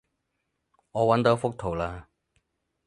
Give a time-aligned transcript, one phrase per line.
[0.93, 2.05] 我搵到幅圖喇